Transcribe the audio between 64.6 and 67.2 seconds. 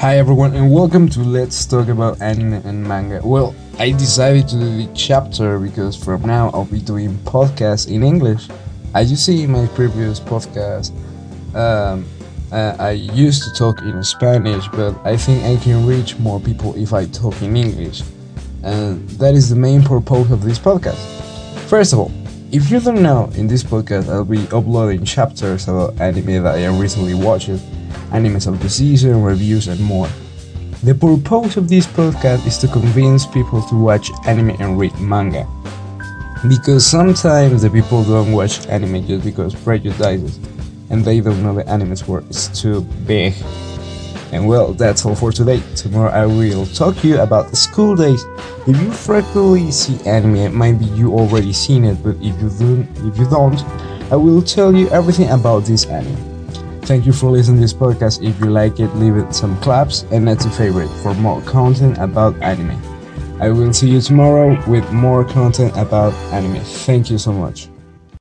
with more content about anime. Thank you